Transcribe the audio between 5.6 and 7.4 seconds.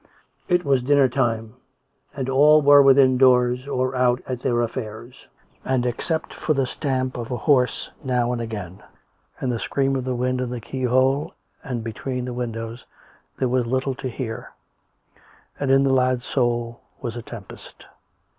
and except for the stamp of a